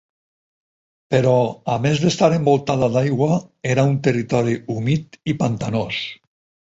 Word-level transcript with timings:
Però 1.15 1.33
a 1.73 1.75
més 1.83 2.01
d'estar 2.05 2.29
envoltada 2.37 2.89
d'aigua 2.95 3.37
era 3.75 3.87
un 3.91 3.95
territori 4.09 4.57
humit 4.77 5.21
i 5.35 5.41
pantanós. 5.45 6.01